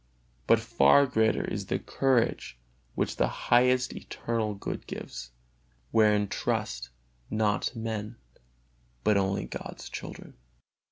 But 0.47 0.59
far 0.59 1.05
greater 1.05 1.43
is 1.45 1.67
the 1.67 1.77
courage 1.77 2.57
which 2.95 3.17
the 3.17 3.27
highest 3.27 3.93
eternal 3.93 4.55
Good 4.55 4.87
gives, 4.87 5.29
wherein 5.91 6.27
trust, 6.27 6.89
not 7.29 7.75
men, 7.75 8.15
but 9.03 9.15
only 9.15 9.45
God's 9.45 9.89
children. 9.89 10.33